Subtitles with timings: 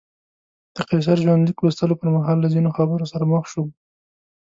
[0.75, 3.69] د قیصر ژوندلیک لوستلو پر مهال له ځینو خبرو سره مخ شوم.